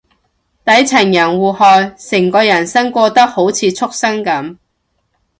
[0.65, 4.57] 底層人互害，成個人生過得好似畜生噉